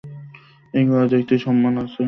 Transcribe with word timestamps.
এই 0.73 0.83
কলেজের 0.87 1.19
একটি 1.19 1.35
সম্মান 1.37 1.73
আছে। 1.77 1.99